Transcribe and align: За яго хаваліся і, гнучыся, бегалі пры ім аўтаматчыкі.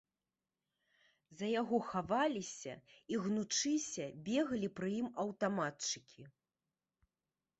За 1.41 1.47
яго 1.61 1.77
хаваліся 1.89 2.73
і, 2.95 3.13
гнучыся, 3.27 4.05
бегалі 4.29 4.67
пры 4.79 4.89
ім 5.01 5.07
аўтаматчыкі. 5.25 6.23